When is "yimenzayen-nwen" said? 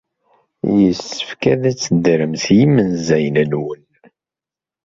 2.57-3.83